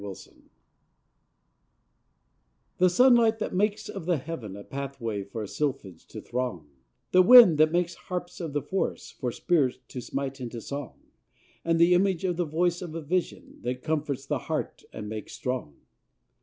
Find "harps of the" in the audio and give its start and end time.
7.93-8.63